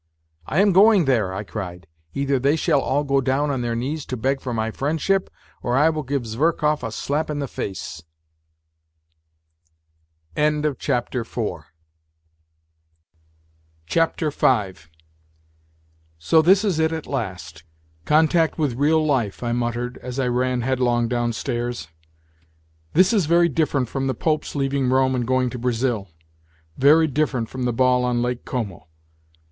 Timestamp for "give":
6.01-6.23